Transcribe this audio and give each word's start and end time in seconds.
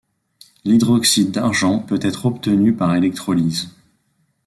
L'hydroxyde 0.65 1.29
d'argent 1.29 1.77
peut 1.77 1.99
être 2.01 2.25
obtenu 2.25 2.73
par 2.75 2.95
électrolyse. 2.95 3.69